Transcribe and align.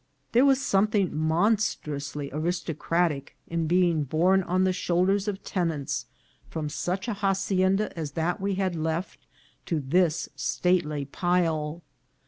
There 0.31 0.45
was 0.45 0.59
something 0.59 1.15
mon 1.15 1.57
atrously 1.57 2.31
aristocratic 2.33 3.37
in 3.45 3.67
being 3.67 4.03
borne 4.03 4.41
on 4.41 4.63
the 4.63 4.73
shoulders 4.73 5.27
of 5.27 5.43
tenants 5.43 6.07
from 6.49 6.69
such 6.69 7.07
a 7.07 7.13
hacienda 7.13 7.95
as 7.95 8.13
that 8.13 8.41
we 8.41 8.55
had 8.55 8.75
left 8.75 9.27
to 9.67 9.79
this 9.79 10.27
stately 10.35 11.05
pile. 11.05 11.83